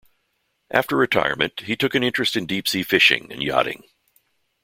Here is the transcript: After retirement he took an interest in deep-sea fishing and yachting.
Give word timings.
After 0.71 0.97
retirement 0.97 1.59
he 1.67 1.75
took 1.75 1.93
an 1.93 2.01
interest 2.01 2.35
in 2.35 2.47
deep-sea 2.47 2.81
fishing 2.81 3.31
and 3.31 3.43
yachting. 3.43 3.83